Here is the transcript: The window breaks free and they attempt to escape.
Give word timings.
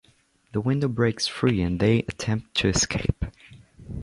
The 0.53 0.61
window 0.61 0.87
breaks 0.87 1.27
free 1.27 1.61
and 1.61 1.79
they 1.79 1.99
attempt 1.99 2.55
to 2.55 2.67
escape. 2.69 3.23